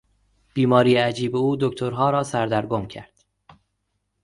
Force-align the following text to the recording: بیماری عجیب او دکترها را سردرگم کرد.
بیماری 0.53 0.95
عجیب 0.95 1.35
او 1.35 1.55
دکترها 1.55 2.09
را 2.09 2.23
سردرگم 2.23 2.85
کرد. 2.87 3.25